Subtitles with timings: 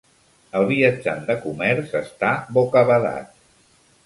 [0.59, 3.31] El viatjant de comerç està bocabadat.